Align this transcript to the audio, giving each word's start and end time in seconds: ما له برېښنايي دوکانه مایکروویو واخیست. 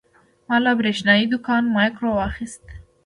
ما 0.47 0.57
له 0.63 0.71
برېښنايي 0.79 1.25
دوکانه 1.33 1.69
مایکروویو 1.75 2.17
واخیست. 2.19 2.65